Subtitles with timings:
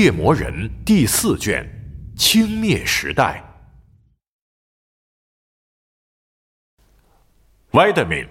[0.00, 1.68] 猎魔人》第四卷，
[2.16, 3.42] 清灭时代。
[7.72, 8.28] Vitamin，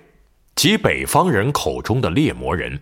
[0.55, 2.79] 即北方人口中的猎魔人，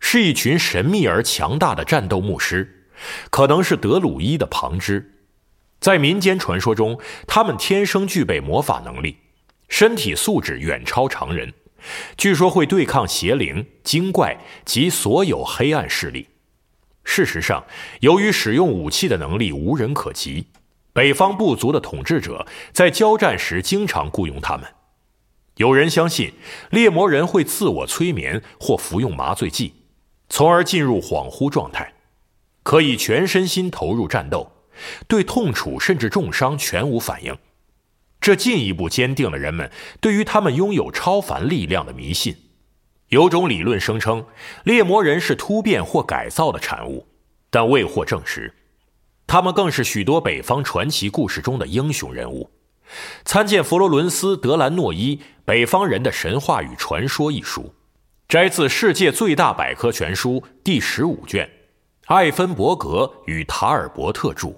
[0.00, 2.88] 是一群神秘而强大的战斗牧师，
[3.30, 5.28] 可能是德鲁伊的旁支。
[5.78, 9.18] 在民间传说中，他们天生具备魔法能力，
[9.68, 11.54] 身体素质远超常人，
[12.16, 16.26] 据说会对抗邪灵、精怪及所有黑暗势力。
[17.08, 17.64] 事实上，
[18.00, 20.48] 由于使用武器的能力无人可及，
[20.92, 24.66] 北方部族的统治者在交战时经常雇佣他们。
[25.54, 26.34] 有人相信，
[26.68, 29.72] 猎魔人会自我催眠或服用麻醉剂，
[30.28, 31.94] 从而进入恍惚状态，
[32.62, 34.52] 可以全身心投入战斗。
[35.08, 37.38] 对痛楚甚至重伤全无反应，
[38.20, 39.70] 这进一步坚定了人们
[40.02, 42.36] 对于他们拥有超凡力量的迷信。
[43.08, 44.26] 有种理论声称，
[44.64, 47.06] 猎魔人是突变或改造的产物，
[47.50, 48.52] 但未获证实。
[49.28, 52.50] 他们更是许多北方传奇故事中的英雄人物。
[53.24, 57.74] 参见佛罗伦斯·德兰诺伊《北方人的神话与传说》一书，
[58.28, 61.48] 摘自《世界最大百科全书》第十五卷，
[62.06, 64.52] 艾芬伯格与塔尔伯特著。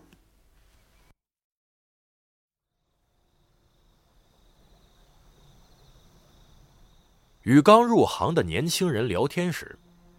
[7.49, 9.75] 与刚入行的年轻人聊天时，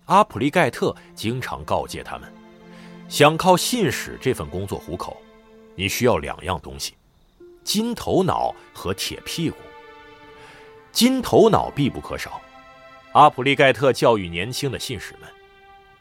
[0.05, 2.27] 阿普利盖特经常告诫他们：
[3.08, 5.16] 想靠信使这份工作糊口，
[5.75, 6.95] 你需要两样东西——
[7.63, 9.57] 金头脑和铁屁股。
[10.91, 12.41] 金头脑必不可少。
[13.11, 15.30] 阿普利盖特教育年轻的信使们，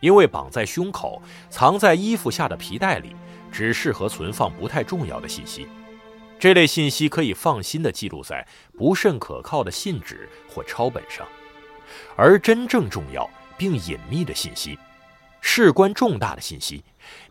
[0.01, 3.15] 因为绑在胸口、藏在衣服下的皮带里，
[3.53, 5.69] 只适合存放不太重要的信息。
[6.39, 11.27] 这类信息可以放心地记录在不甚可靠的信纸或抄本上，
[12.17, 14.79] 而真正重要并隐秘的信息，
[15.41, 16.85] 事关重大的信息，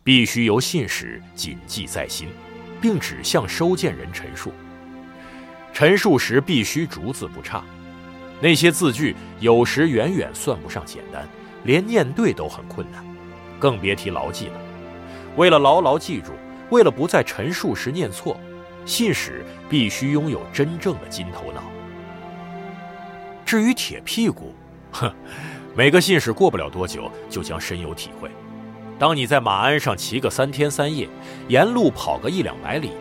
[0.04, 2.28] 必须由信使谨记在心，
[2.82, 4.52] 并只向收件人陈述。
[5.72, 7.64] 陈述时必须逐字不差，
[8.42, 11.26] 那些字句有时远远算不上简单，
[11.64, 13.02] 连念对都很困难，
[13.58, 14.60] 更别提牢记了。
[15.36, 16.32] 为了牢牢记住，
[16.68, 18.38] 为了不在陈述时念错。
[18.88, 21.62] 信使必须拥有真正的金头脑。
[23.44, 24.54] 至于铁屁股，
[24.92, 25.12] 哼，
[25.76, 28.30] 每个信使过不了多久就将深有体会。
[28.98, 31.06] 当你在马鞍上骑个三天三夜，
[31.48, 32.92] 沿路跑个一两百里，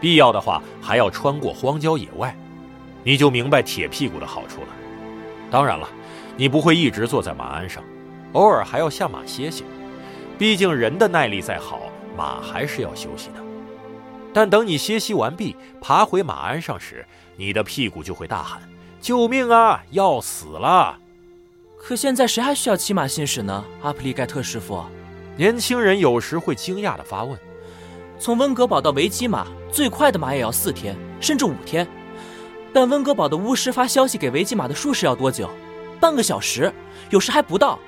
[0.00, 2.34] 必要的话还要穿过荒郊野外，
[3.02, 4.68] 你就明白铁屁股的好处了。
[5.50, 5.86] 当然了，
[6.38, 7.84] 你不会一直坐在马鞍上，
[8.32, 9.62] 偶尔还要下马歇歇。
[10.38, 11.82] 毕竟人的耐力再好，
[12.16, 13.43] 马还是要休息的。
[14.34, 17.06] 但等你歇息完毕，爬回马鞍上时，
[17.36, 18.60] 你的屁股就会大喊
[19.00, 19.84] ：“救命啊！
[19.92, 20.98] 要死了！”
[21.78, 23.64] 可现在谁还需要骑马信使呢？
[23.82, 24.84] 阿普利盖特师傅，
[25.36, 27.38] 年轻人有时会惊讶地发问
[28.18, 31.86] ：“从温格堡到维基马，最快的马也要四天，甚至五天。
[32.72, 35.48] 但温格堡的巫师发消息给维基马的术士要多久？
[36.00, 36.72] 半个小时，
[37.10, 37.78] 有时还不到。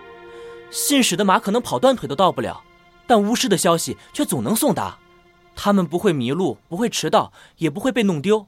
[0.71, 2.63] 信使的马可能跑断腿都到不了，
[3.05, 4.97] 但巫师的消息却总能送达。”
[5.57, 8.47] 他们不会迷路，不会迟到，也不会被弄丢。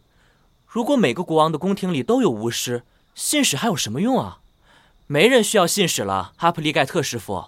[0.66, 4.40] 如果每个国王的宫廷里都有巫师，信使还有什么用啊？
[5.06, 7.46] 没人需要信使了，阿普利盖特师傅。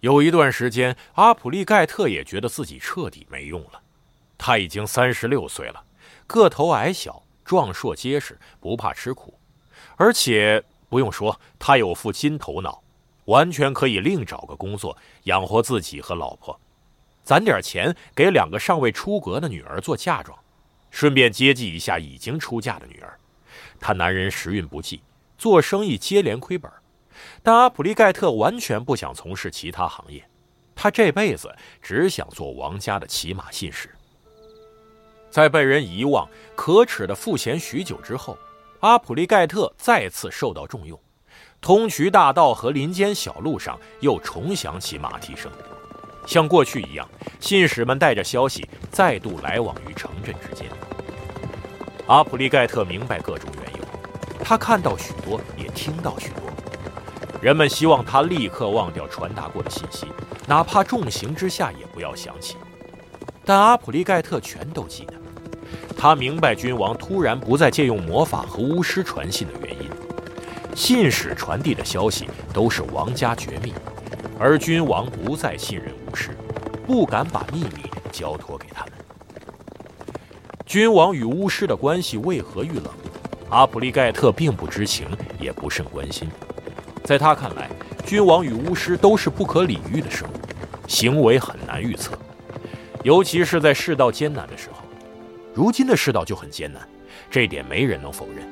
[0.00, 3.80] 有一段时间，阿普利盖特也觉得自己彻底没用了。
[4.36, 5.84] 他已经三十六岁了，
[6.26, 9.34] 个头矮小，壮硕结实，不怕吃苦，
[9.96, 12.82] 而且不用说，他有副金头脑，
[13.26, 16.58] 完全可以另找个工作养活自己和老婆。
[17.28, 20.38] 攒点钱给两个尚未出阁的女儿做嫁妆，
[20.90, 23.18] 顺便接济一下已经出嫁的女儿。
[23.78, 25.02] 他男人时运不济，
[25.36, 26.72] 做生意接连亏本，
[27.42, 30.26] 但阿普利盖特完全不想从事其他行业，
[30.74, 33.90] 他这辈子只想做王家的骑马信使。
[35.28, 36.26] 在被人遗忘、
[36.56, 38.38] 可耻的赋闲许久之后，
[38.80, 40.98] 阿普利盖特再次受到重用，
[41.60, 45.52] 通衢大道和林间小路上又重响起马蹄声。
[46.28, 47.08] 像过去一样，
[47.40, 50.68] 信使们带着消息再度来往于城镇之间。
[52.06, 53.88] 阿普利盖特明白各种缘由，
[54.44, 56.42] 他看到许多，也听到许多。
[57.40, 60.06] 人们希望他立刻忘掉传达过的信息，
[60.46, 62.56] 哪怕重刑之下也不要想起。
[63.42, 65.14] 但阿普利盖特全都记得。
[65.96, 69.88] 他明白君王突然不再借用魔法和巫师传信的原因。
[70.74, 73.72] 信使传递的消息都是王家绝密。
[74.38, 76.30] 而君王不再信任巫师，
[76.86, 78.92] 不敢把秘密交托给他们。
[80.64, 82.84] 君王与巫师的关系为何遇冷？
[83.50, 85.08] 阿普利盖特并不知情，
[85.40, 86.28] 也不甚关心。
[87.02, 87.68] 在他看来，
[88.04, 90.32] 君王与巫师都是不可理喻的生物，
[90.86, 92.12] 行为很难预测，
[93.02, 94.84] 尤其是在世道艰难的时候。
[95.54, 96.86] 如今的世道就很艰难，
[97.28, 98.46] 这点没人能否认。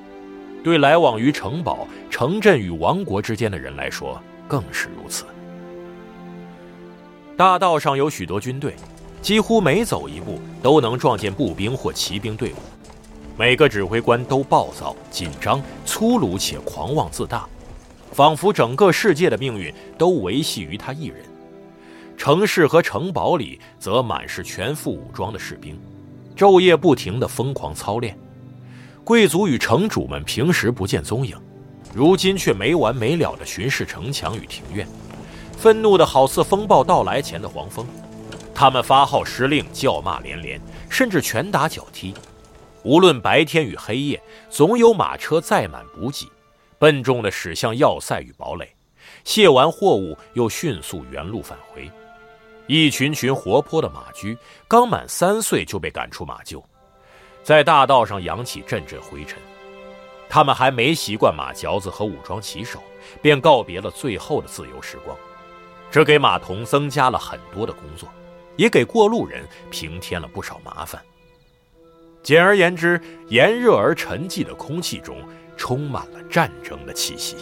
[0.64, 5.24] 对来往于城堡、城镇与王国之间的人来说，更是如此。
[7.36, 8.74] 大道上有许多军队，
[9.20, 12.56] 几乎每走一步都能撞见步兵或骑兵队伍。
[13.36, 17.46] 每个指挥官都暴躁、紧张、粗鲁且狂妄自大，
[18.10, 21.18] 仿佛整个世界的命运都维系于他一人。
[22.16, 25.78] 城市和城堡里则满是全副武装的士兵，
[26.34, 28.18] 昼夜不停地疯狂操练。
[29.04, 31.36] 贵族与城主们平时不见踪影，
[31.92, 34.88] 如今却没完没了地巡视城墙与庭院，
[35.56, 37.86] 愤怒的好似风暴到来前的黄蜂。
[38.54, 42.14] 他们发号施令，叫骂连连，甚至拳打脚踢。
[42.82, 46.28] 无论白天与黑夜，总有马车载满补给，
[46.78, 48.74] 笨重地驶向要塞与堡垒，
[49.24, 51.90] 卸完货物又迅速原路返回。
[52.66, 56.62] 一群群活泼的马驹，刚满三岁就被赶出马厩。
[57.42, 59.38] 在大道上扬起阵阵灰尘，
[60.28, 62.80] 他们还没习惯马嚼子和武装骑手，
[63.20, 65.16] 便告别了最后的自由时光。
[65.90, 68.08] 这给马童增加了很多的工作，
[68.56, 71.00] 也给过路人平添了不少麻烦。
[72.22, 75.16] 简而言之，炎热而沉寂的空气中
[75.56, 77.36] 充满了战争的气息。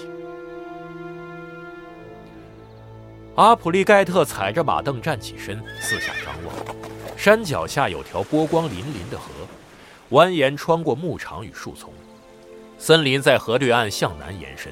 [3.37, 6.55] 阿普利盖特踩着马凳站起身，四下张望，
[7.17, 9.31] 山脚下有条波光粼粼的河。
[10.11, 11.93] 蜿蜒穿过牧场与树丛，
[12.79, 14.71] 森林在河对岸向南延伸。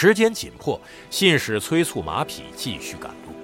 [0.00, 0.80] 时间紧迫，
[1.10, 3.34] 信使催促马匹继续赶路。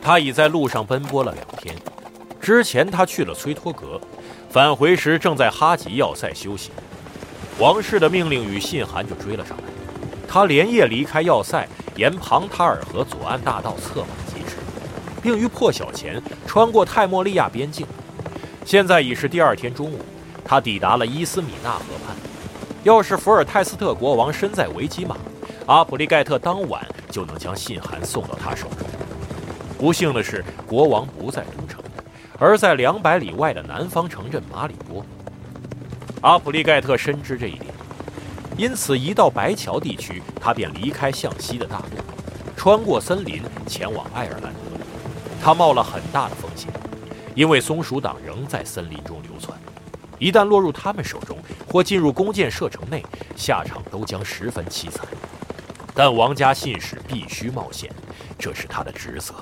[0.00, 1.74] 他已在路上奔波了两天。
[2.40, 4.00] 之前他去了崔托格，
[4.48, 6.70] 返回时正在哈吉要塞休息。
[7.58, 9.64] 王室的命令与信函就追了上来。
[10.28, 14.54] 他连夜离开要塞，沿庞塔尔河左岸大道策马疾驰，
[15.20, 17.84] 并于破晓前穿过泰莫利亚边境。
[18.64, 19.98] 现在已是第二天中午。
[20.44, 22.14] 他抵达了伊斯米纳河畔。
[22.84, 25.16] 要是福尔泰斯特国王身在维吉马，
[25.70, 28.88] 阿普利盖特当晚就能将信函送到他手中。
[29.78, 31.80] 不幸的是，国王不在都城，
[32.40, 35.06] 而在两百里外的南方城镇马里波。
[36.22, 37.72] 阿普利盖特深知这一点，
[38.56, 42.02] 因此一到白桥地区，他便离开向西的大路，
[42.56, 44.52] 穿过森林前往爱尔兰。
[45.40, 46.68] 他冒了很大的风险，
[47.36, 49.56] 因为松鼠党仍在森林中流窜。
[50.18, 51.38] 一旦落入他们手中，
[51.68, 53.04] 或进入弓箭射程内，
[53.36, 55.06] 下场都将十分凄惨。
[55.94, 57.92] 但王家信使必须冒险，
[58.38, 59.34] 这是他的职责。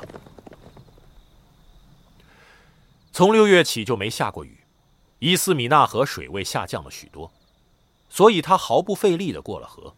[3.12, 4.58] 从六月起就没下过雨，
[5.18, 7.30] 伊斯米纳河水位下降了许多，
[8.08, 9.92] 所以他毫不费力地过了河。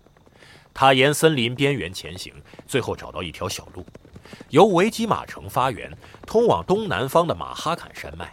[0.72, 2.32] 他沿森林边缘前行，
[2.66, 3.84] 最后找到一条小路，
[4.48, 5.92] 由维吉马城发源，
[6.26, 8.32] 通往东南方的马哈坎山脉。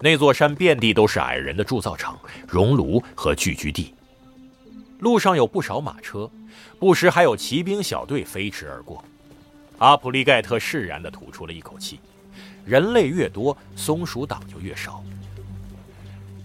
[0.00, 3.94] 那座山遍地都是矮人的铸造厂、熔炉和聚居地。
[5.00, 6.30] 路上有不少马车，
[6.78, 9.04] 不时还有骑兵小队飞驰而过。
[9.78, 11.98] 阿普利盖特释然地吐出了一口气：
[12.64, 15.02] 人类越多，松鼠党就越少。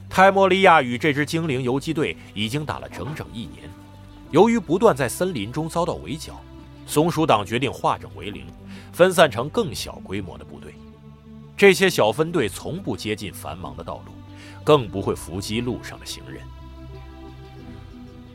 [0.09, 3.69] 泰莫利亚与这支精灵游击队已经打了整整一年。
[4.31, 6.39] 由于不断在森林中遭到围剿，
[6.87, 8.45] 松鼠党决定化整为零，
[8.91, 10.73] 分散成更小规模的部队。
[11.55, 14.11] 这些小分队从不接近繁忙的道路，
[14.63, 16.41] 更不会伏击路上的行人。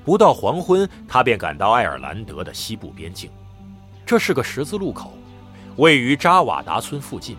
[0.04, 3.30] 不到黄昏，他便赶到爱尔兰德的西部边境，
[4.04, 5.14] 这是个十字路口，
[5.76, 7.36] 位于扎瓦达村附近。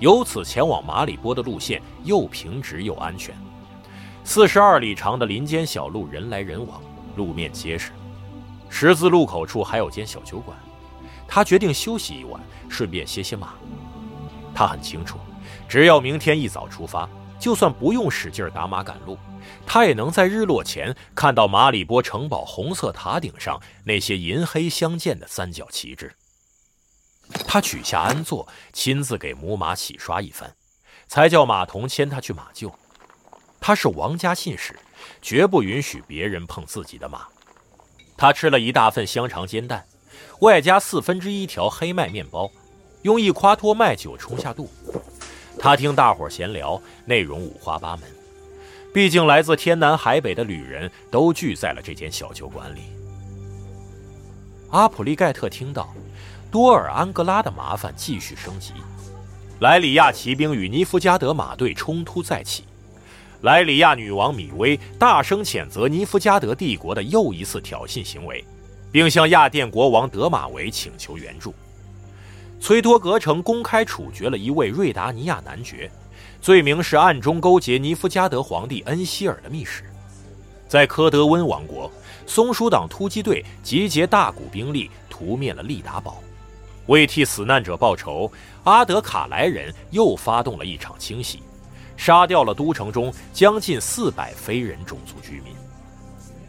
[0.00, 3.34] 由此前往马里波的路线又平直又安全。
[4.24, 6.80] 四十二里长的林间小路，人来人往，
[7.16, 7.92] 路面结实。
[8.68, 10.58] 十字路口处还有间小酒馆，
[11.26, 13.54] 他决定休息一晚，顺便歇歇马。
[14.52, 15.16] 他很清楚，
[15.68, 17.08] 只要明天一早出发，
[17.38, 19.16] 就算不用使劲打马赶路，
[19.66, 26.14] 他也能在日落前看到马里波城堡红色塔顶上那些银黑相间的三角旗帜。
[27.46, 30.54] 他取下鞍座，亲自给母马洗刷一番，
[31.06, 32.72] 才叫马童牵他去马厩。
[33.60, 34.78] 他是王家信使，
[35.20, 37.26] 绝不允许别人碰自己的马。
[38.16, 39.86] 他吃了一大份香肠煎蛋，
[40.40, 42.50] 外加四分之一条黑麦面包。
[43.02, 44.68] 用一夸脱麦酒冲下肚，
[45.58, 48.17] 他听大伙闲聊，内容五花八门。
[48.92, 52.80] 毕竟来自天南海北的旅人都聚在了这间小酒馆里。
[54.70, 55.94] 阿普利盖特听到，
[56.50, 58.72] 多尔安格拉的麻烦继续升级，
[59.60, 62.64] 莱里亚骑兵与尼夫加德马队冲突再起，
[63.42, 68.44] 莱里亚女王米薇大声谴责尼夫加德帝国的又一次挑衅行为，
[68.90, 71.54] 并向亚甸国王德马维请求援助。
[72.60, 75.90] 崔托格城公开处决了一位瑞达尼亚男爵，
[76.40, 79.82] 罪名是暗中勾结尼夫加德皇帝恩希尔的密使。
[80.68, 81.90] 在科德温王国，
[82.26, 86.22] 松鼠党突击队集结大股兵力，屠灭了利达堡。
[86.86, 88.30] 为替死难者报仇，
[88.64, 91.42] 阿德卡莱人又发动了一场清洗，
[91.96, 95.52] 杀掉了都城中将近四百非人种族居民。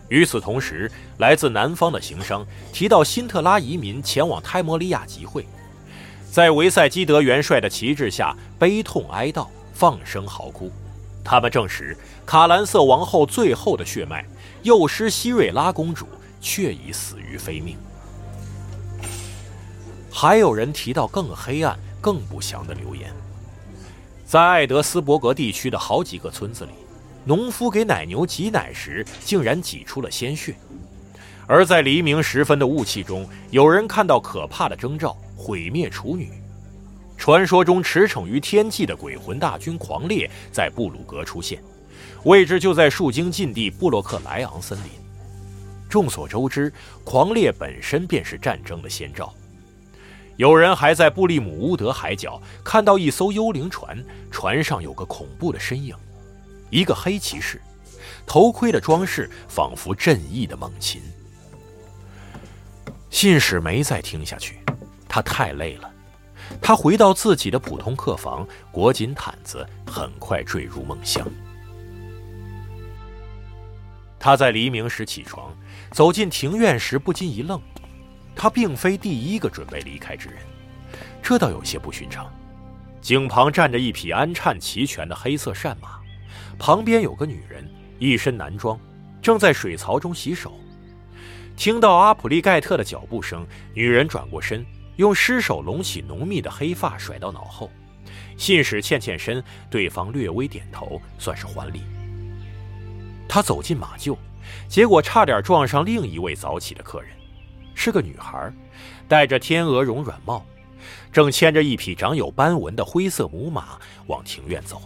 [0.08, 5.46] 与此同时，来自南方的行商提到辛特拉移民前往泰摩利亚集会，
[6.31, 9.48] 在维塞基德元帅的旗帜下悲痛哀悼，
[9.79, 10.69] 放声嚎哭。
[11.24, 11.95] 他们证实，
[12.25, 14.25] 卡兰瑟王后最后的血脉
[14.62, 16.05] 幼师希瑞拉公主
[16.41, 17.77] 却已死于非命。
[20.12, 23.09] 还有人提到更黑暗、更不祥的流言，
[24.25, 26.71] 在艾德斯伯格地区的好几个村子里。
[27.24, 30.55] 农夫给奶牛挤奶时，竟然挤出了鲜血；
[31.48, 36.38] 而在黎明时分的雾气中，有人看到可怕的征兆——毁灭处女。
[37.19, 41.61] 传说中驰骋于天际的鬼魂大军狂猎在布鲁格出现，
[42.23, 44.85] 位置就在树精禁地布洛克莱昂森林。
[45.89, 46.71] 众所周知，
[47.03, 49.33] 狂猎本身便是战争的先兆。
[50.38, 55.93] 有人还在布利姆乌德海角看到一艘幽灵船，船上有个恐怖的身影。
[56.69, 57.61] 一个黑骑士，
[58.25, 61.01] 头盔的装饰仿佛正义的猛禽。
[63.09, 64.59] 信使没再听下去，
[65.09, 65.91] 他太累了。
[66.62, 71.27] 他回到自己的普通客房，裹紧毯子，很快坠入梦乡。
[74.20, 75.56] 他在黎明时起床，
[75.91, 77.62] 走进庭院时不禁一愣。
[78.36, 80.38] 他并非第一个准备离开之人，
[81.22, 82.32] 这倒有些不寻常。
[83.01, 86.00] 井旁站着一匹安颤齐全的黑色善马。
[86.58, 87.65] 旁边有个女人，
[87.98, 88.77] 一身男装，
[89.22, 90.53] 正在水槽中洗手。
[91.56, 94.65] 听到阿普利盖特的脚步声，女人转过身，
[95.00, 97.72] 用尸手拢起浓密的黑发甩到脑后。
[98.38, 101.84] 信使欠欠身，对方略微点头，算是还礼。
[103.27, 104.18] 他走进马厩，
[104.68, 107.12] 结果差点撞上另一位早起的客人，
[107.74, 108.51] 是个女孩，
[109.08, 110.46] 戴着天鹅绒软帽，
[111.13, 114.82] 正牵着一匹长有斑纹的灰色母马往庭院走。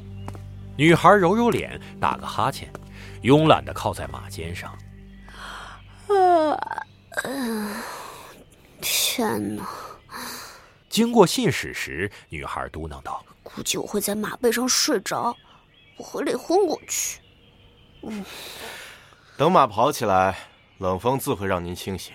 [0.77, 2.72] 女孩揉揉脸，打个哈欠，
[3.24, 4.72] 慵懒地靠在马肩上。
[6.08, 6.86] 啊，
[8.79, 9.63] 天哪！
[10.93, 15.35] 经过信使时，女孩嘟囔道：“估计我会在马背上睡着，
[15.97, 17.19] 我会累昏过去。”
[18.05, 18.23] 嗯，
[19.35, 20.38] 等马跑起来，
[20.77, 22.13] 冷风自会让您清醒。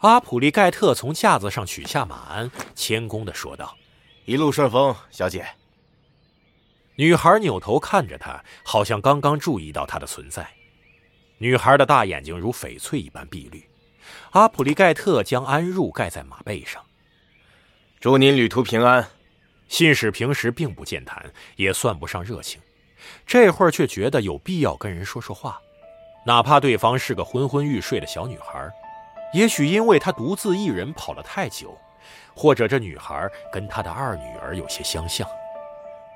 [0.00, 3.74] 阿普利盖特从架子上取下马鞍，谦恭的说道
[4.26, 5.46] ：“一路顺风，小姐。”
[6.96, 10.46] 女孩扭头看着他，好像刚刚注意到他的存在。
[11.38, 13.66] 女孩的大眼睛如翡翠一般碧绿。
[14.32, 16.84] 阿普利盖特将鞍褥盖在马背上。
[18.00, 19.04] 祝您旅途平安。
[19.66, 21.22] 信使平时并不健谈，
[21.56, 22.60] 也算不上热情，
[23.26, 25.60] 这会儿却觉得有必要跟人说说话，
[26.24, 28.70] 哪怕对方是个昏昏欲睡的小女孩。
[29.34, 31.76] 也许因为他独自一人跑了太久，
[32.34, 35.28] 或者这女孩跟他的二女儿有些相像。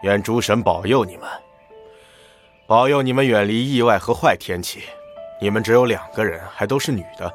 [0.02, 1.28] 愿诸神保佑你们，
[2.66, 4.84] 保佑你们远离意外和坏天气。
[5.40, 7.30] 你们只有两个人，还都是女的。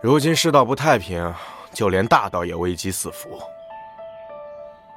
[0.00, 1.34] 如今世道不太平，
[1.76, 3.38] 就连大道也危机四伏。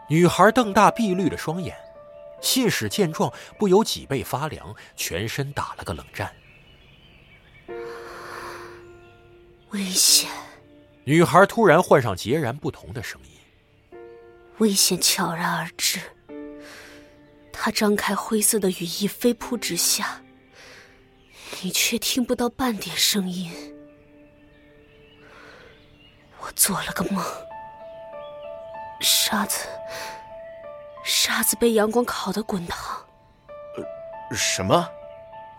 [0.07, 1.75] 女孩瞪大碧绿的双眼，
[2.41, 6.33] 信使见状不由脊背发凉，全身打了个冷战。
[9.71, 10.29] 危险！
[11.03, 13.99] 女孩突然换上截然不同的声音。
[14.59, 15.99] 危险悄然而至。
[17.51, 20.21] 他张开灰色的羽翼飞扑直下，
[21.61, 23.51] 你却听不到半点声音。
[26.41, 27.23] 我做了个梦，
[29.01, 29.67] 沙子，
[31.03, 33.05] 沙子被阳光烤得滚烫。
[33.77, 34.89] 呃，什么？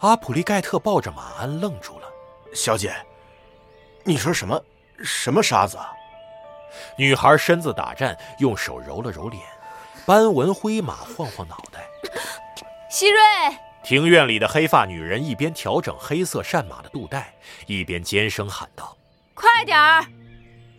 [0.00, 2.08] 阿普利盖特抱着马鞍愣住了。
[2.54, 2.94] 小姐，
[4.04, 4.62] 你说什么？
[5.02, 5.78] 什么沙子？
[6.96, 9.42] 女孩身子打颤，用手揉了揉脸。
[10.06, 11.87] 斑纹灰马晃晃脑袋，
[12.90, 13.20] 希瑞。
[13.82, 17.34] 庭院里的黑发女人一边调整黑色善马的肚带，
[17.66, 18.96] 一边尖声喊道
[19.34, 20.04] ：“快点儿！”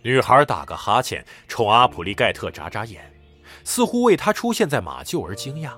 [0.04, 3.14] 女孩打个哈欠，冲阿普利盖特眨眨眼，
[3.64, 5.72] 似乎为他出现在马厩而惊讶。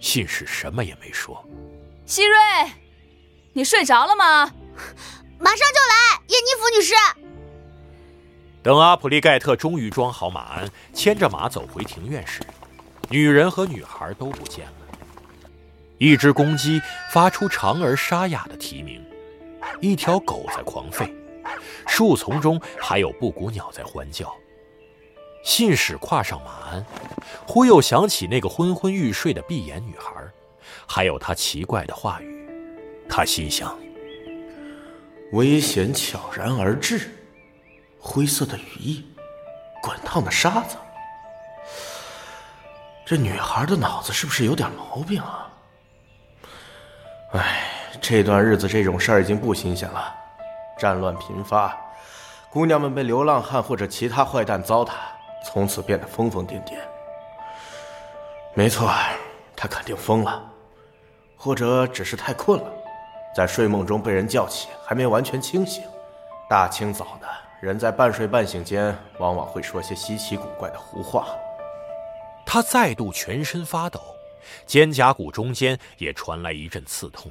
[0.00, 1.44] 信使什么也没说。
[2.06, 2.36] 希瑞，
[3.52, 4.44] 你睡着了吗？
[5.40, 6.94] 马上就来，叶妮弗女士。
[8.62, 12.40] 等阿普利盖特终于装好马鞍，牵着马走回庭院时，
[13.10, 14.72] 女人和女孩都不见了。
[15.98, 19.04] 一只公鸡发出长而沙哑的啼鸣，
[19.80, 21.10] 一条狗在狂吠，
[21.86, 24.34] 树丛中还有布谷鸟在欢叫。
[25.42, 26.86] 信使跨上马鞍，
[27.46, 30.10] 忽又想起那个昏昏欲睡的闭眼女孩，
[30.86, 32.48] 还有她奇怪的话语。
[33.06, 33.78] 他心想：
[35.32, 37.10] 危险悄然而至，
[37.98, 39.04] 灰色的羽翼，
[39.82, 40.76] 滚烫的沙子。
[43.04, 45.52] 这女孩的脑子是不是有点毛病啊？
[47.32, 47.68] 哎，
[48.00, 50.14] 这段日子这种事儿已经不新鲜了，
[50.78, 51.76] 战乱频发，
[52.50, 54.92] 姑娘们被流浪汉或者其他坏蛋糟蹋，
[55.44, 56.74] 从此变得疯疯癫癫。
[58.54, 58.90] 没错，
[59.56, 60.42] 他肯定疯了，
[61.36, 62.72] 或者只是太困了，
[63.34, 65.82] 在睡梦中被人叫起，还没完全清醒。
[66.48, 67.26] 大清早的，
[67.60, 71.26] 人在半睡半醒间，往往会说些稀奇古怪的胡话。
[72.46, 74.00] 他再度全身发抖，
[74.66, 77.30] 肩胛骨中间也传来一阵刺痛。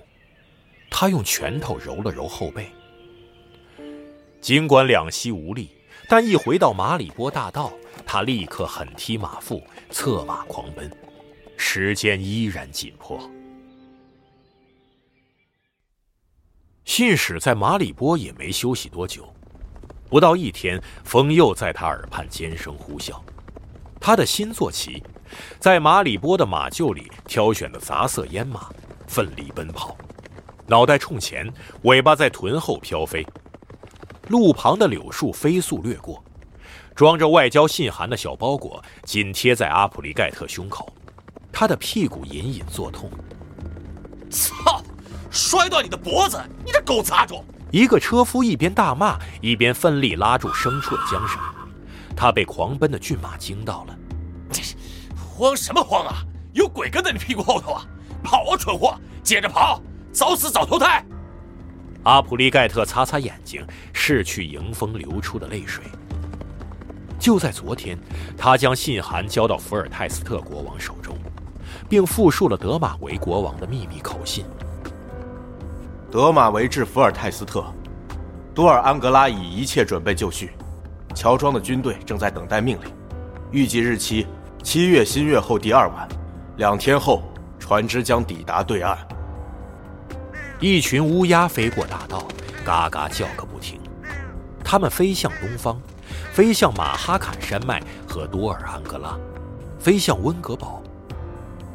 [0.90, 2.70] 他用拳头揉了揉后背。
[4.44, 5.70] 尽管两膝无力，
[6.10, 7.72] 但一回到马里波大道，
[8.06, 10.92] 他立刻狠踢马腹，策马狂奔。
[11.56, 13.18] 时间依然紧迫。
[16.84, 19.34] 信使在马里波也没休息多久，
[20.10, 23.18] 不到一天，风又在他耳畔尖声呼啸。
[23.98, 25.02] 他的新坐骑，
[25.58, 28.70] 在马里波的马厩里挑选的杂色烟马，
[29.08, 29.98] 奋力奔跑，
[30.68, 31.50] 脑袋冲前，
[31.84, 33.26] 尾巴在臀后飘飞。
[34.30, 36.24] 路旁的柳树飞速掠过，
[36.96, 40.94] 装着外交信函的小包裹紧贴在阿普利盖特胸口，
[41.52, 43.10] 他的屁股隐隐作痛。
[44.30, 44.82] 操！
[45.30, 46.40] 摔断你的脖子！
[46.64, 47.44] 你这狗杂种！
[47.72, 51.40] 一个车夫一边大骂，一边奋力拉住牲畜的缰绳。
[52.16, 53.98] 他被狂奔的骏马惊到了，
[54.52, 54.76] 这是
[55.18, 56.24] 慌什么慌啊？
[56.54, 57.84] 有鬼跟在你屁股后头啊！
[58.24, 58.96] 跑啊，蠢货！
[59.24, 61.04] 接着跑，早死早投胎！
[62.04, 65.84] 阿普利盖特擦擦眼睛，拭去迎风流出的泪水。
[67.18, 67.98] 就在昨天，
[68.38, 71.18] 他将信函交到福尔泰斯特国王手中，
[71.88, 74.46] 并复述了德马维国王的秘密口信。
[76.12, 77.64] 德马维至福尔泰斯特，
[78.54, 80.52] 多尔安格拉已一切准备就绪。
[81.16, 82.92] 乔装的军队正在等待命令，
[83.52, 84.28] 预计日期
[84.62, 86.06] 七月新月后第二晚，
[86.58, 87.24] 两天后
[87.58, 88.98] 船只将抵达对岸。
[90.64, 92.26] 一群乌鸦飞过大道，
[92.64, 93.82] 嘎嘎叫个不停。
[94.64, 95.78] 它们飞向东方，
[96.32, 99.20] 飞向马哈坎山脉和多尔安格拉，
[99.78, 100.82] 飞向温格堡。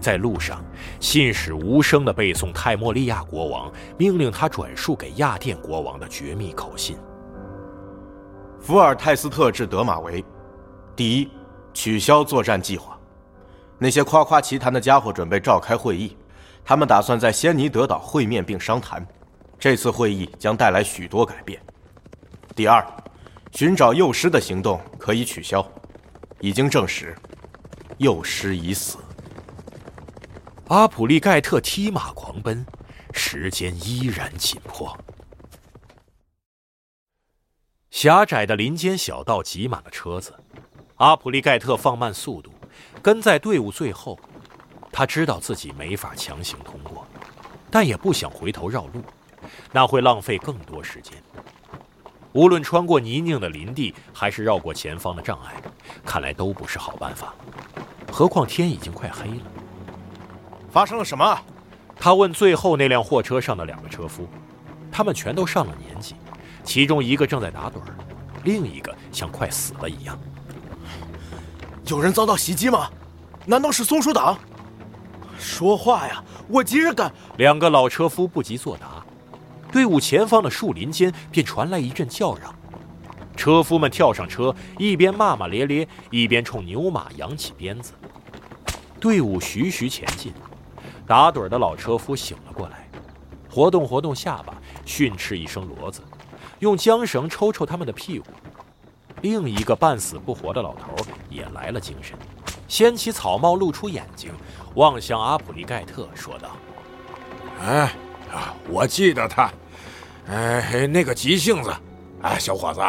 [0.01, 0.65] 在路上，
[1.01, 6.97] 信使无声地背诵泰莫利亚国王命令他转述给亚甸国王的绝密口信。
[8.59, 10.25] 福尔泰斯特至德马维，
[10.97, 11.29] 第一，
[11.75, 12.99] 取消作战计划。
[13.77, 16.17] 那些夸夸其谈的家伙准备召开会议，
[16.69, 19.03] 他们打算在仙尼德岛会面并商谈。
[19.59, 21.59] 这次会议将带来许多改变。
[22.55, 22.87] 第二，
[23.53, 25.67] 寻找幼师的行动可以取消，
[26.41, 27.17] 已经证实，
[27.97, 28.99] 幼师已死。
[30.67, 32.67] 阿普利盖特踢马狂奔，
[33.15, 34.95] 时间依然紧迫。
[37.91, 40.35] 狭窄的林间小道挤满了车子，
[40.97, 42.53] 阿普利盖特放慢速度，
[43.01, 44.21] 跟在队伍最后。
[44.99, 47.07] 他知道自己没法强行通过，
[47.71, 49.01] 但也不想回头绕路，
[49.71, 51.15] 那会浪费更多时间。
[52.33, 55.55] 无论穿过泥泞的林地，还是绕过前方的障碍，
[56.05, 57.33] 看来都不是好办法。
[58.11, 59.43] 何况天已经快黑了。
[60.69, 61.41] 发生了什么？
[61.95, 64.29] 他问最后那辆货车上的两个车夫，
[64.91, 66.17] 他们全都上了年纪。
[66.65, 67.95] 其中一个正在打盹儿，
[68.43, 70.19] 另一个像快死了一样。
[71.87, 72.91] 有人遭到袭击吗？
[73.47, 74.37] 难道是松鼠党？
[75.39, 76.23] 说话呀！
[76.49, 77.13] 我急着赶。
[77.37, 79.05] 两个老车夫不及作答，
[79.71, 82.55] 队伍前方的树林间便传来一阵叫嚷。
[83.37, 87.93] 车夫们跳上车，一边骂骂咧咧，一边冲牛马扬起鞭子。
[88.99, 90.33] 队伍徐徐前进，
[91.07, 92.89] 打盹的老车夫醒了过来，
[93.49, 96.03] 活动活动下巴，训斥一声骡子。
[96.59, 98.27] 用缰绳抽抽他们的屁股，
[99.23, 100.97] 另一个半死不活的老头
[101.31, 102.19] 也来了精神，
[102.69, 104.31] 掀起草帽，露出眼睛，
[104.75, 106.51] 望向阿普利盖特，说道
[107.61, 107.93] ：“哎，
[108.31, 109.51] 啊，我记得他，
[110.29, 111.75] 哎，那个急性子，
[112.23, 112.81] 哎，小伙子，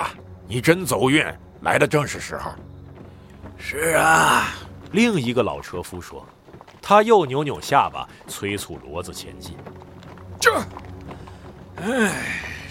[0.47, 1.25] 你真走运，
[1.61, 2.51] 来的正是时候。”
[3.57, 4.49] 是啊，
[4.91, 6.23] 另一个老车夫说，
[6.81, 9.57] 他又扭扭下巴，催促骡子前进。
[10.39, 10.53] 这，
[11.77, 12.11] 哎。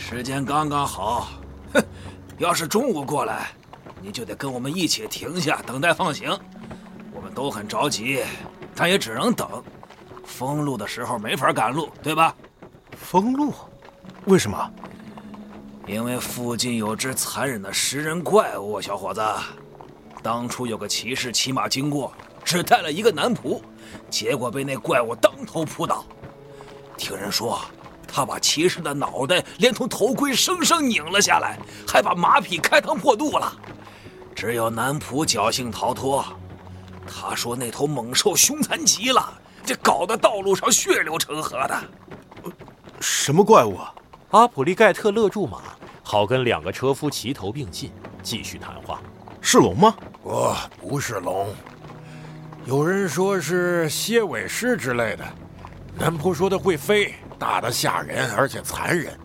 [0.01, 1.29] 时间刚刚好，
[1.75, 1.85] 哼！
[2.39, 3.49] 要是中午过来，
[4.01, 6.31] 你就得跟我们一起停下等待放行。
[7.19, 8.23] 我们都很着急，
[8.77, 9.49] 但也只能等。
[10.25, 12.33] 封路的时候没法赶路，对吧？
[12.97, 13.53] 封路？
[14.27, 14.73] 为什么？
[15.85, 19.21] 因为附近有只残忍的食人怪物，小伙子。
[20.23, 22.13] 当初有个骑士骑马经过，
[22.45, 23.61] 只带了一个男仆，
[24.09, 26.05] 结果被那怪物当头扑倒。
[26.97, 27.61] 听人说，
[28.07, 33.53] 他把骑士的脑袋连同头盔生生拧了下来，还把马匹开膛破肚了。
[34.37, 36.25] 只有男仆侥幸逃脱。
[37.09, 39.33] 他说那头猛兽凶残极了，
[39.65, 41.81] 这搞得道路上血流成河的。
[43.01, 43.95] 什么怪物啊？
[44.31, 45.63] 阿普利盖特勒住马，
[46.03, 47.91] 好跟两个车夫齐头并进，
[48.23, 49.01] 继续谈话。
[49.41, 49.95] 是龙吗？
[50.23, 51.49] 不，不是龙。
[52.67, 55.25] 有人说是蝎尾狮之类的。
[55.95, 59.19] 南坡说它会飞，大的吓人，而且残忍。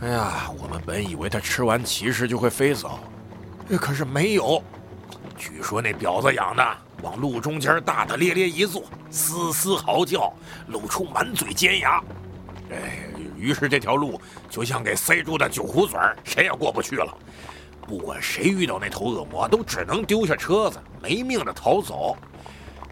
[0.00, 2.98] 哎呀，我们本以为它吃完骑士就会飞走，
[3.80, 4.62] 可是没有。
[5.36, 10.32] 据说那婊子养的往路中间大大咧咧一坐，嘶嘶嚎叫，
[10.68, 12.02] 露出满嘴尖牙。
[12.70, 17.16] 哎，于是这条路就像给塞住的酒壶嘴儿谁也过不去了。
[17.86, 22.16] 不管谁遇到那头恶魔，都只能丢下车子，没命的逃走。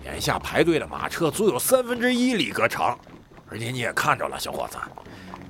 [0.05, 2.99] 眼下排队的马车足有三分之一里格长，
[3.51, 4.79] 而且你也看着了，小伙子，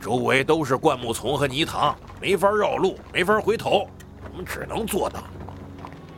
[0.01, 3.89] 周围都是灌木丛和泥塘，没法绕路，没法回头，
[4.33, 5.23] 我们只能坐等。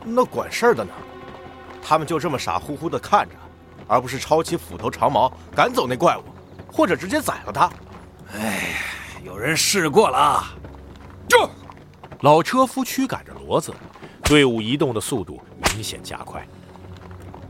[0.05, 0.91] 那管事儿的呢？
[1.81, 3.35] 他们就这么傻乎乎的看着，
[3.87, 6.23] 而不是抄起斧头长矛赶走那怪物，
[6.71, 7.69] 或者直接宰了他。
[8.33, 8.75] 哎，
[9.23, 10.43] 有人试过了。
[11.27, 11.49] 就。
[12.21, 13.73] 老车夫驱赶着骡子，
[14.23, 15.39] 队伍移动的速度
[15.73, 16.45] 明显加快。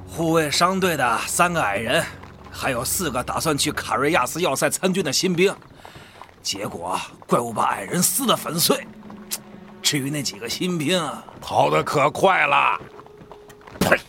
[0.08, 2.06] 护卫商队的三个矮人，
[2.52, 5.52] 还有四个打算去卡瑞亚斯要塞参军的新兵，
[6.44, 8.86] 结果怪物把矮人撕得粉碎。
[9.82, 11.04] 至于那几个新兵，
[11.42, 12.80] 跑得可快了。
[13.90, 14.00] 呸！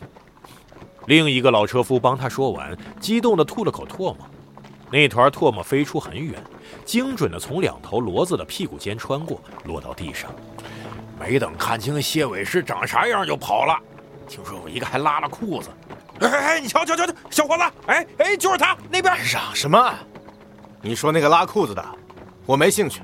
[1.06, 4.18] 另一个老车夫帮他说完，激动地吐了口唾沫。
[4.92, 6.42] 那团唾沫飞出很远。
[6.84, 10.30] 精准地从两头骡子的屁股间穿过，落到地上。
[11.18, 13.78] 没等看清蝎尾狮长啥样，就跑了。
[14.28, 15.68] 听说有一个还拉了裤子。
[16.20, 19.16] 哎哎，你瞧瞧瞧瞧，小伙子，哎哎，就是他那边。
[19.24, 19.94] 嚷什么？
[20.80, 21.84] 你说那个拉裤子的，
[22.46, 23.00] 我没兴趣。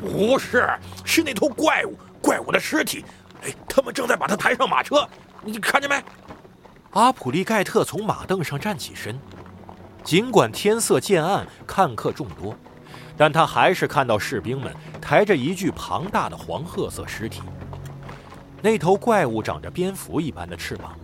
[0.00, 0.68] 不是，
[1.04, 3.04] 是那头怪物，怪物的尸体。
[3.42, 5.08] 哎，他们正在把他抬上马车，
[5.44, 6.02] 你看见没？
[6.92, 9.18] 阿普利盖特从马凳上站起身，
[10.02, 12.56] 尽管天色渐暗，看客众多。
[13.16, 17.42] 但他还是看到士兵们抬着一具庞大的黄褐色尸体。
[18.60, 20.98] 那头怪物长着蝙蝠一般的翅膀，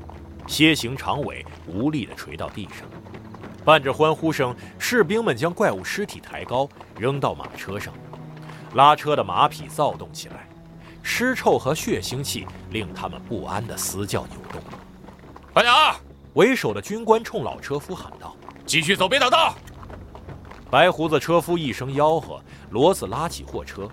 [0.46, 2.88] 楔形长尾无力地垂到地上。
[3.64, 7.92] 伴着欢呼声，士兵们将怪物尸体抬高，扔到马车上。
[8.74, 10.48] 拉车的马匹躁动起来，
[11.02, 14.60] 尸臭和血腥气令他们不安的嘶叫扭动。
[15.52, 15.96] 班长，
[16.34, 19.54] 为首的军官冲老车夫喊道：“继续走，别挡道。”
[20.70, 23.88] 白胡子车夫一声吆喝，骡子拉起货车，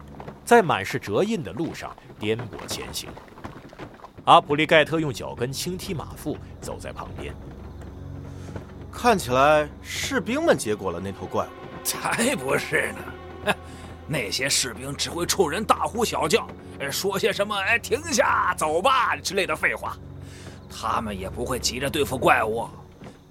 [0.45, 3.09] 在满是折印的路上颠簸前行。
[4.25, 7.33] 阿普利盖特用脚跟轻踢马腹，走在旁边。
[8.91, 11.49] 看起来士兵们结果了那头怪物，
[11.83, 12.99] 才不是呢！
[14.07, 16.47] 那些士兵只会冲人大呼小叫，
[16.91, 19.97] 说些什么“哎，停下，走吧”之类的废话。
[20.69, 22.67] 他们也不会急着对付怪物，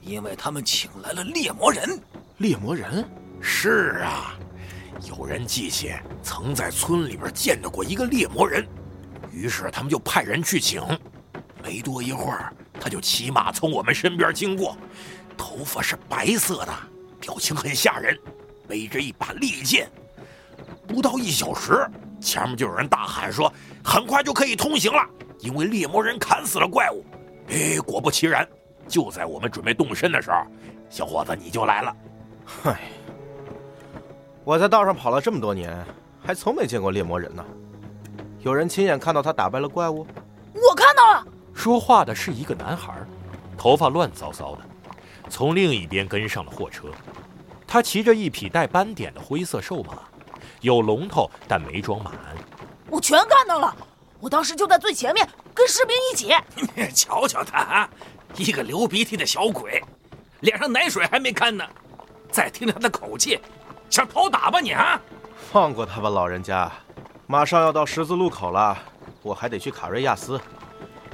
[0.03, 1.99] 因为他们请来了猎魔人。
[2.39, 3.09] 猎魔人。
[3.41, 4.35] 是啊，
[5.05, 8.67] 有人记起曾在村里边见到过一个猎魔人，
[9.31, 10.83] 于是他们就派人去请。
[11.63, 14.77] 没多一会儿，他就骑马从我们身边经过，
[15.37, 16.75] 头发是白色的，
[17.21, 18.19] 表情很吓人，
[18.67, 19.91] 背着一把利剑。
[20.87, 21.89] 不到一小时，
[22.21, 25.03] 前面就有人大喊说：“很快就可以通行了，
[25.41, 27.05] 因为猎魔人砍死了怪物。”
[27.49, 28.49] 哎，果不其然，
[28.89, 30.39] 就在我们准备动身的时候，
[30.89, 31.97] 小伙子你就来了。
[32.45, 32.81] 嗨。
[34.45, 35.77] 我在道上跑了这么多年，
[36.21, 37.45] 还从没见过猎魔人呢。
[38.41, 40.07] 有人亲眼看到他打败了怪物？
[40.55, 41.27] 我看到了。
[41.53, 42.95] 说话的是一个男孩，
[43.59, 44.63] 头发乱糟糟的，
[45.29, 46.89] 从另一边跟上了货车。
[47.67, 49.99] 他骑着一匹带斑点的灰色瘦马，
[50.67, 52.13] 有龙头但没装满。
[52.91, 53.75] 我全看到了，
[54.19, 56.35] 我当时就在最前面，跟士兵一起。
[56.93, 57.89] 瞧瞧他，
[58.37, 59.83] 一个流鼻涕的小鬼，
[60.41, 61.65] 脸上奶水还没干呢。
[62.31, 63.41] 再听听他的口气。
[63.89, 65.01] 想讨打吧你啊！
[65.53, 66.71] 放过他吧，老人家，
[67.29, 68.77] 马上要到十字路口了，
[69.23, 70.41] 我还得去卡瑞亚斯。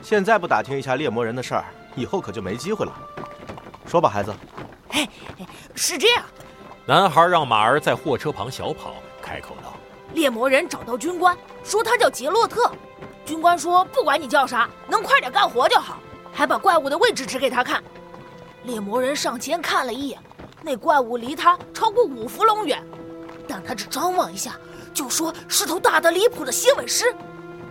[0.00, 2.92] 现在不打听一下猎魔人的事儿，以后可就没机会了。
[3.86, 4.34] 说吧，孩子。
[4.88, 5.06] 哎，
[5.74, 6.24] 是这样。
[6.86, 9.74] 男孩让马儿在货车旁小跑，开口道
[10.12, 12.70] ：“猎魔人找到军官，说他叫杰洛特。
[13.24, 15.98] 军官说，不管你叫啥，能快点干活就好，
[16.32, 17.82] 还把怪物的位置指给他看。
[18.64, 20.18] 猎魔人上前看了一眼。”
[20.64, 22.80] 那怪物离他超过五伏龙远，
[23.48, 24.54] 但他只张望一下，
[24.94, 27.12] 就说是头大的离谱的蝎尾狮。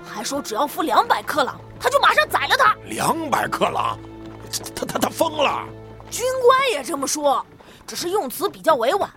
[0.04, 2.76] 还说只要付两百克朗，他就马上宰了他。
[2.88, 3.98] 两百克朗，
[4.76, 5.66] 他他他疯了。
[6.10, 7.46] 军官也这么说，
[7.88, 9.10] 只是用词比较委婉。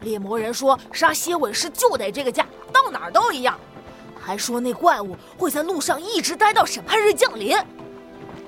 [0.00, 3.58] 猎魔人说杀蝎尾狮就得这个价，到哪儿都一样。
[4.20, 7.56] 还说那怪物会在路上一直待到审判日降临。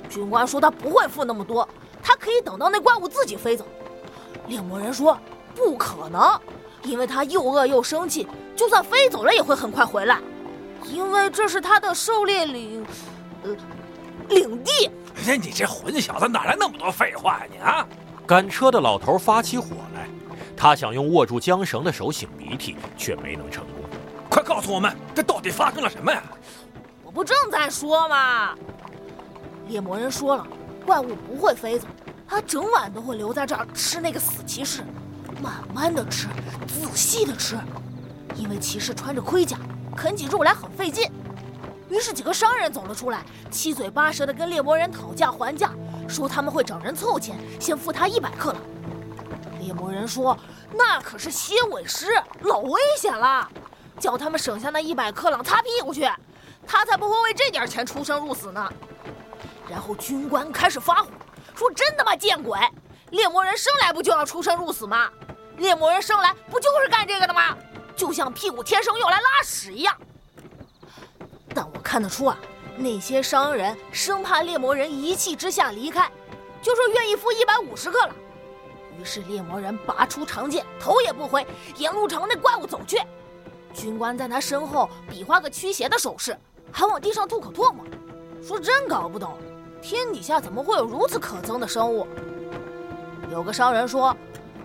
[0.09, 1.69] 军官说他不会付那么多，
[2.03, 3.67] 他可以等到那怪物自己飞走。
[4.47, 5.19] 猎魔人说
[5.55, 6.39] 不可能，
[6.83, 10.19] 因为他又饿又生气，就算飞走了也会很快回来，
[10.85, 12.85] 因为这是他的狩猎领，
[13.45, 13.57] 呃，
[14.29, 14.91] 领地。
[15.27, 17.87] 哎，你这混小子哪来那么多废话呀你啊！
[18.27, 20.09] 赶车的老头发起火来，
[20.61, 23.77] 他想用握住缰绳的手擤鼻涕，却没能成功。
[24.29, 26.23] 快告诉我们，这到底发生了什么呀？
[27.03, 28.55] 我不正在说吗？
[29.69, 30.47] 猎魔人说了，
[30.85, 31.87] 怪物不会飞走，
[32.29, 34.83] 他整晚都会留在这儿吃那个死骑士，
[35.43, 36.27] 慢慢的吃，
[36.67, 37.57] 仔细的吃，
[38.37, 39.57] 因为骑士穿着盔甲，
[39.97, 41.11] 啃起肉来很费劲。
[41.89, 45.73] 于是几个商人走了出来，七嘴八舌的跟猎魔人讨价还价，
[46.07, 48.61] 说他们会找人凑钱，先付他一百克朗。
[49.71, 50.37] 猎魔人说，
[50.73, 53.49] 那可是蝎尾狮，老危险了。
[54.01, 56.11] 叫他们省下那一百克朗擦屁股去，
[56.67, 58.69] 他才不会为这点钱出生入死呢。
[59.69, 61.09] 然后军官开始发火，
[61.55, 62.59] 说：“真他妈见鬼！
[63.11, 65.09] 猎魔人生来不就要出生入死吗？
[65.59, 67.57] 猎魔人生来不就是干这个的吗？
[67.95, 69.97] 就像屁股天生用来拉屎一样。”
[71.55, 72.37] 但我看得出啊，
[72.77, 76.11] 那些商人生怕猎魔人一气之下离开，
[76.61, 78.11] 就说愿意付一百五十克朗。
[79.01, 82.99] 于是猎魔人拔出长剑，头也不回，沿路朝那怪物走去。
[83.73, 86.37] 军官在他身后比划个驱邪的手势，
[86.71, 87.83] 还往地上吐口唾沫，
[88.43, 89.39] 说：“真搞不懂，
[89.81, 92.07] 天底下怎么会有如此可憎的生物？”
[93.33, 94.15] 有个商人说：“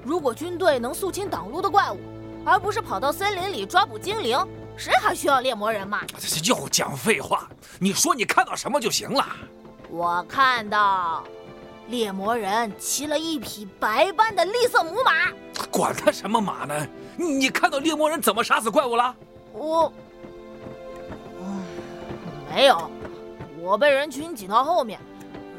[0.04, 2.00] 如果军队能肃清挡路的怪物，
[2.45, 4.38] 而不是跑到森林里抓捕精灵，
[4.76, 6.02] 谁还需要猎魔人嘛？”
[6.43, 7.48] 又讲废话，
[7.80, 9.26] 你说你看到什么就行了。
[9.89, 11.24] 我看到，
[11.88, 15.32] 猎魔人骑了一匹白斑的栗色母马。
[15.69, 16.88] 管他什么马呢？
[17.15, 19.15] 你看到猎魔人怎么杀死怪物了？
[19.54, 19.91] 我，
[22.54, 22.89] 没有，
[23.60, 25.00] 我被人群挤到后面，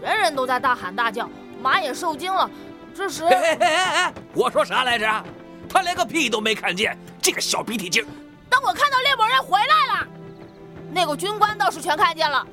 [0.02, 1.28] 人人都在大喊大叫，
[1.62, 2.50] 马也受惊了。
[2.94, 5.24] 这时，哎哎哎哎，我说啥来着？
[5.68, 8.06] 他连个屁都没看见，这个小鼻涕精。
[8.48, 10.06] 当我看到猎魔人回来了，
[10.92, 12.46] 那个军官倒是全看见了，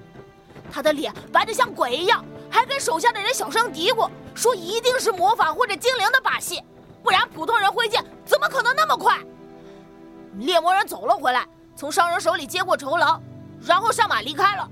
[0.71, 6.61] 他的脸白得像鬼一样，还跟手下的人小声嘀咕，说一定是魔法或者精灵的把戏。
[7.01, 9.19] 不然普通人挥剑怎么可能那么快？
[10.37, 13.19] 猎魔人走了回来，从商人手里接过酬劳，
[13.65, 14.69] 然后上马离开了。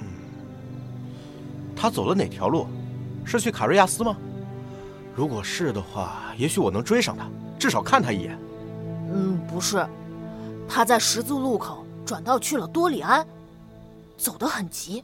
[0.00, 0.06] 嗯，
[1.74, 2.66] 他走了哪条路？
[3.24, 4.14] 是去卡瑞亚斯吗？
[5.14, 8.38] 如果是的话，也许我能追上他，至少看他一眼。
[9.10, 9.86] 嗯，不是，
[10.68, 13.26] 他在十字路口转道去了多里安，
[14.18, 15.02] 走得很急。